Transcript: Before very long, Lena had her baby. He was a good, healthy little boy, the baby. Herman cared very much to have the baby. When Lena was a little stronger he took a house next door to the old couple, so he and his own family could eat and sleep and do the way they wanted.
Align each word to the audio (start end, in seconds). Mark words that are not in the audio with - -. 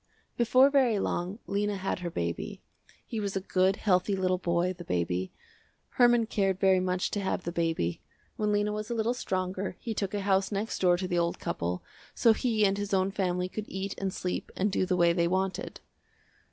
Before 0.35 0.71
very 0.71 0.97
long, 0.97 1.37
Lena 1.45 1.75
had 1.77 1.99
her 1.99 2.09
baby. 2.09 2.63
He 3.05 3.19
was 3.19 3.35
a 3.35 3.39
good, 3.39 3.75
healthy 3.75 4.15
little 4.15 4.39
boy, 4.39 4.73
the 4.73 4.83
baby. 4.83 5.31
Herman 5.89 6.25
cared 6.25 6.59
very 6.59 6.79
much 6.79 7.11
to 7.11 7.19
have 7.19 7.43
the 7.43 7.51
baby. 7.51 8.01
When 8.35 8.51
Lena 8.51 8.73
was 8.73 8.89
a 8.89 8.95
little 8.95 9.13
stronger 9.13 9.77
he 9.79 9.93
took 9.93 10.15
a 10.15 10.21
house 10.21 10.51
next 10.51 10.79
door 10.79 10.97
to 10.97 11.07
the 11.07 11.19
old 11.19 11.37
couple, 11.37 11.83
so 12.15 12.33
he 12.33 12.65
and 12.65 12.79
his 12.79 12.95
own 12.95 13.11
family 13.11 13.47
could 13.47 13.65
eat 13.67 13.93
and 13.99 14.11
sleep 14.11 14.51
and 14.55 14.71
do 14.71 14.87
the 14.87 14.97
way 14.97 15.13
they 15.13 15.27
wanted. 15.27 15.81